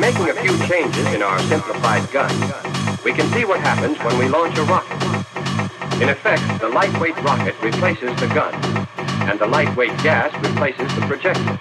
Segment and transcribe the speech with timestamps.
[0.00, 2.32] making a few changes in our simplified gun,
[3.04, 4.96] we can see what happens when we launch a rocket.
[6.00, 8.54] In effect, the lightweight rocket replaces the gun,
[9.28, 11.60] and the lightweight gas replaces the projectile.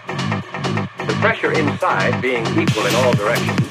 [1.05, 3.67] The pressure inside being equal in all directions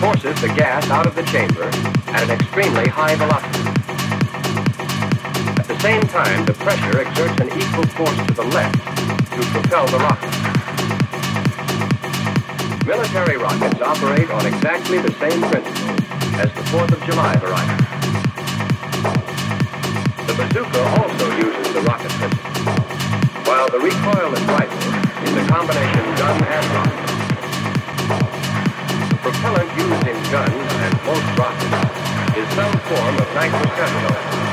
[0.00, 1.64] forces the gas out of the chamber
[2.12, 3.70] at an extremely high velocity.
[5.56, 8.84] At the same time, the pressure exerts an equal force to the left
[9.32, 10.33] to propel the rocket.
[12.86, 15.96] Military rockets operate on exactly the same principle
[16.36, 17.80] as the 4th of July variety.
[20.28, 22.52] The bazooka also uses the rocket principle,
[23.48, 24.84] while the recoilless rifle
[25.24, 27.08] is a combination gun and rocket.
[29.08, 34.43] The propellant used in guns and most rockets is some form of nitrocyanidone, commonly